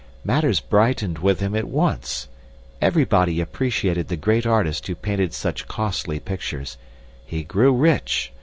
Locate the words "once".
1.67-2.27